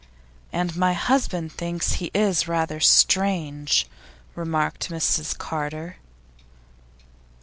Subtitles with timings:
[0.51, 3.85] 'And my husband thinks he is rather strange,'
[4.33, 5.97] remarked Mrs Carter.